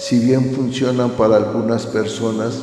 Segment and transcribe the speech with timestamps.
[0.00, 2.58] si bien funcionan para algunas personas,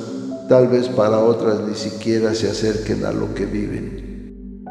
[0.50, 4.66] tal vez para otras ni siquiera se acerquen a lo que viven.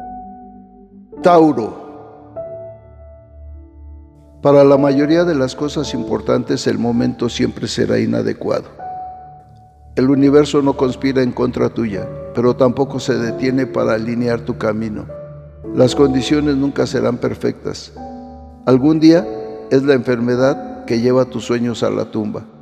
[1.23, 1.87] Tauro
[4.41, 8.65] para la mayoría de las cosas importantes el momento siempre será inadecuado.
[9.95, 12.05] El universo no conspira en contra tuya,
[12.35, 15.07] pero tampoco se detiene para alinear tu camino.
[15.73, 17.93] Las condiciones nunca serán perfectas.
[18.65, 19.25] Algún día
[19.71, 22.56] es la enfermedad que lleva tus sueños a la tumba.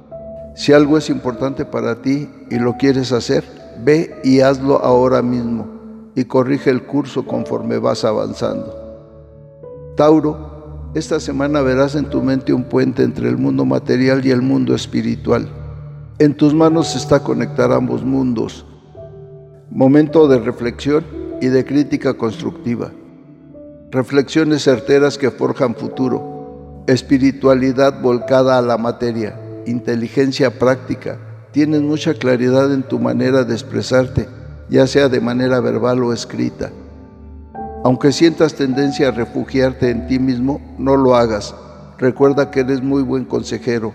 [0.55, 3.43] Si algo es importante para ti y lo quieres hacer,
[3.84, 5.68] ve y hazlo ahora mismo
[6.16, 8.74] y corrige el curso conforme vas avanzando.
[9.98, 14.41] Tauro, esta semana verás en tu mente un puente entre el mundo material y el
[14.41, 15.49] mundo espiritual.
[16.20, 18.66] En tus manos está conectar ambos mundos.
[19.70, 21.04] Momento de reflexión
[21.41, 22.91] y de crítica constructiva.
[23.91, 26.84] Reflexiones certeras que forjan futuro.
[26.88, 29.41] Espiritualidad volcada a la materia.
[29.68, 31.18] Inteligencia práctica.
[31.52, 34.27] Tienes mucha claridad en tu manera de expresarte,
[34.70, 36.72] ya sea de manera verbal o escrita.
[37.84, 41.55] Aunque sientas tendencia a refugiarte en ti mismo, no lo hagas.
[41.98, 43.94] Recuerda que eres muy buen consejero.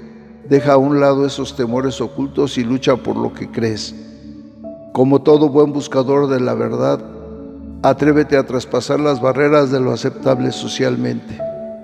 [0.49, 3.95] Deja a un lado esos temores ocultos y lucha por lo que crees.
[4.93, 7.01] Como todo buen buscador de la verdad,
[7.83, 11.39] atrévete a traspasar las barreras de lo aceptable socialmente.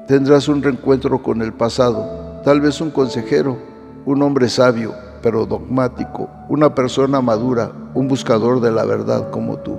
[0.09, 3.76] Tendrás un reencuentro con el pasado, tal vez un consejero,
[4.07, 9.79] un hombre sabio, pero dogmático, una persona madura, un buscador de la verdad como tú.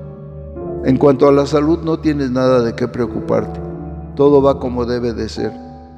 [0.84, 3.60] En cuanto a la salud no tienes nada de qué preocuparte.
[4.16, 5.54] Todo va como debe de ser.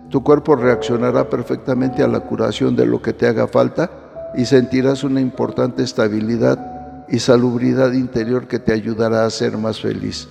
[0.09, 3.89] Tu cuerpo reaccionará perfectamente a la curación de lo que te haga falta
[4.35, 10.27] y sentirás una importante estabilidad y salubridad interior que te ayudará a ser más feliz.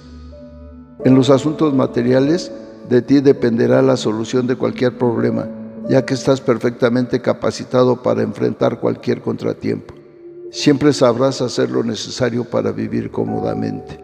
[1.04, 2.53] En los asuntos materiales,
[2.88, 5.47] de ti dependerá la solución de cualquier problema,
[5.88, 9.94] ya que estás perfectamente capacitado para enfrentar cualquier contratiempo.
[10.50, 14.03] Siempre sabrás hacer lo necesario para vivir cómodamente.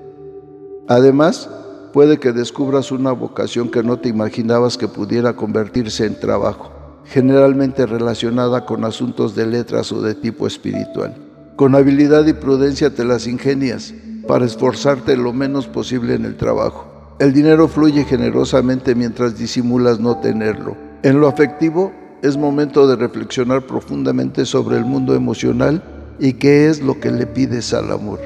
[0.89, 1.49] Además,
[1.93, 6.73] puede que descubras una vocación que no te imaginabas que pudiera convertirse en trabajo,
[7.05, 11.17] generalmente relacionada con asuntos de letras o de tipo espiritual.
[11.57, 13.95] Con habilidad y prudencia te las ingenias
[14.27, 17.17] para esforzarte lo menos posible en el trabajo.
[17.21, 20.84] El dinero fluye generosamente mientras disimulas no tenerlo.
[21.05, 21.93] En lo afectivo,
[22.23, 25.83] es momento de reflexionar profundamente sobre el mundo emocional
[26.19, 28.21] y qué es lo que le pides al amor.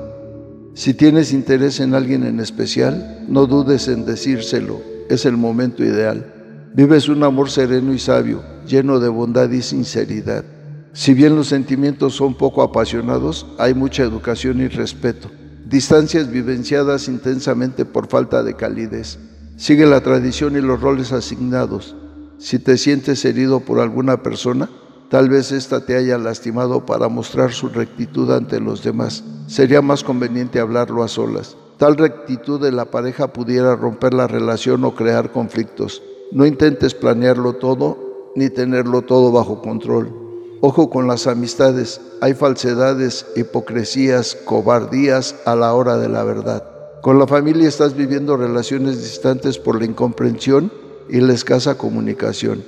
[0.75, 4.81] Si tienes interés en alguien en especial, no dudes en decírselo,
[5.11, 6.33] es el momento ideal.
[6.72, 10.45] Vives un amor sereno y sabio, lleno de bondad y sinceridad.
[10.93, 15.33] Si bien los sentimientos son poco apasionados, hay mucha educación y respeto.
[15.69, 19.19] Distancias vivenciadas intensamente por falta de calidez.
[19.56, 21.97] Sigue la tradición y los roles asignados.
[22.38, 24.69] Si te sientes herido por alguna persona,
[25.09, 29.25] Tal vez ésta te haya lastimado para mostrar su rectitud ante los demás.
[29.47, 31.56] Sería más conveniente hablarlo a solas.
[31.78, 36.03] Tal rectitud de la pareja pudiera romper la relación o crear conflictos.
[36.31, 40.12] No intentes planearlo todo ni tenerlo todo bajo control.
[40.60, 42.03] Ojo con las amistades.
[42.21, 46.65] Hay falsedades, hipocresías, cobardías a la hora de la verdad.
[47.00, 50.71] Con la familia estás viviendo relaciones distantes por la incomprensión
[51.09, 52.63] y la escasa comunicación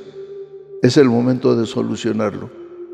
[0.83, 2.51] es el momento de solucionarlo.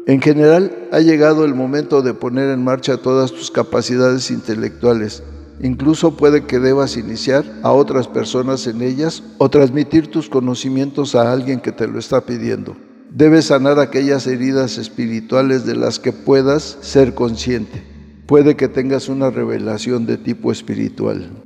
[0.07, 5.23] En general, ha llegado el momento de poner en marcha todas tus capacidades intelectuales.
[5.61, 11.33] Incluso puede que debas iniciar a otras personas en ellas o transmitir tus conocimientos a
[11.33, 12.77] alguien que te lo está pidiendo.
[13.11, 17.83] Debes sanar aquellas heridas espirituales de las que puedas ser consciente.
[18.27, 21.46] Puede que tengas una revelación de tipo espiritual.